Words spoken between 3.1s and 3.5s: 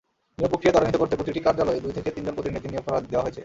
দেওয়া হয়েছে।